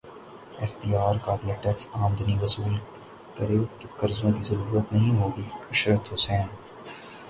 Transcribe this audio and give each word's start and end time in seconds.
F 0.59 0.71
B 0.79 0.89
R 0.99 1.17
قابل 1.25 1.49
tax 1.63 1.83
امدنی 1.97 2.35
وصول 2.41 2.73
کرے 3.35 3.59
تو 3.79 3.85
قرضوں 3.99 4.31
کی 4.35 4.43
ضرورت 4.49 4.85
نہیں 4.93 5.15
ہوگی 5.19 5.47
عشرت 5.71 6.03
حسین 6.13 6.47